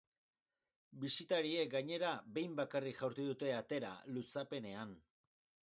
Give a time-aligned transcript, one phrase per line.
[1.03, 2.09] Bisitariek, gainera,
[2.39, 4.99] behin bakarrik jaurti dute atera, luzapenean.